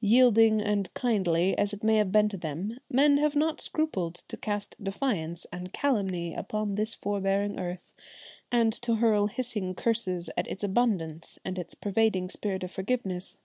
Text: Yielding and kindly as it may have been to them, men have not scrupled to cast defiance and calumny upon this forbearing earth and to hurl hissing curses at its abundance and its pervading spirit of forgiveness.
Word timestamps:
Yielding 0.00 0.60
and 0.62 0.94
kindly 0.94 1.58
as 1.58 1.72
it 1.72 1.82
may 1.82 1.96
have 1.96 2.12
been 2.12 2.28
to 2.28 2.36
them, 2.36 2.78
men 2.88 3.16
have 3.16 3.34
not 3.34 3.60
scrupled 3.60 4.14
to 4.28 4.36
cast 4.36 4.76
defiance 4.80 5.44
and 5.52 5.72
calumny 5.72 6.32
upon 6.32 6.76
this 6.76 6.94
forbearing 6.94 7.58
earth 7.58 7.92
and 8.52 8.72
to 8.72 8.94
hurl 8.94 9.26
hissing 9.26 9.74
curses 9.74 10.30
at 10.36 10.46
its 10.46 10.62
abundance 10.62 11.40
and 11.44 11.58
its 11.58 11.74
pervading 11.74 12.28
spirit 12.28 12.62
of 12.62 12.70
forgiveness. 12.70 13.40